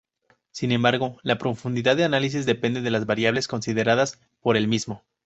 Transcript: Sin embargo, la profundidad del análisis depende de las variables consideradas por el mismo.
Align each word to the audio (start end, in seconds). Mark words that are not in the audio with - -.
Sin 0.49 0.71
embargo, 0.71 1.17
la 1.21 1.37
profundidad 1.37 1.95
del 1.95 2.05
análisis 2.05 2.47
depende 2.47 2.81
de 2.81 2.89
las 2.89 3.05
variables 3.05 3.47
consideradas 3.47 4.19
por 4.41 4.57
el 4.57 4.67
mismo. 4.67 5.03